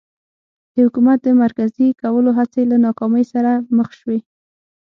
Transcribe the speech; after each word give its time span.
د 0.73 0.75
حکومت 0.85 1.17
د 1.23 1.29
مرکزي 1.43 1.87
کولو 2.01 2.29
هڅې 2.37 2.61
له 2.71 2.77
ناکامۍ 2.85 3.23
سره 3.33 3.51
مخ 3.77 3.89
شوې. 3.99 4.19